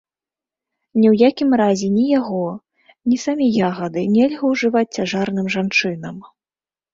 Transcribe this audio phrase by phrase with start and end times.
[0.99, 2.41] Ні ў якім разе ні яго,
[3.11, 6.17] ні самі ягады нельга ўжываць цяжарным жанчынам.